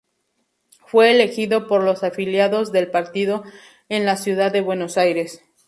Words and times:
Fue 0.83 1.11
elegido 1.11 1.67
por 1.67 1.83
los 1.83 2.03
afiliados 2.03 2.71
del 2.71 2.89
partido 2.89 3.43
en 3.87 4.03
la 4.07 4.17
Ciudad 4.17 4.51
de 4.51 4.61
Buenos 4.61 4.97
Aires. 4.97 5.43